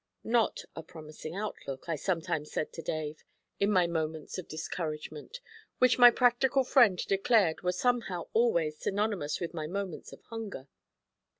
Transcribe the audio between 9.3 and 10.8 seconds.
with my moments of hunger.